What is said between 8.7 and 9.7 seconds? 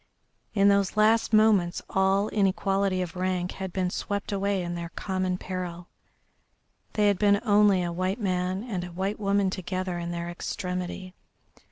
a white woman